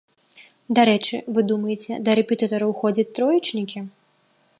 [0.77, 3.79] Дарэчы, вы думаеце, да рэпетытараў ходзяць троечнікі?